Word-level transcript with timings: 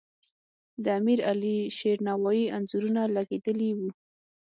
د 0.83 0.85
امیر 0.99 1.19
علیشیر 1.29 1.97
نوایي 2.09 2.45
انځورونه 2.57 3.01
لګیدلي 3.15 3.69
وو. 3.77 3.89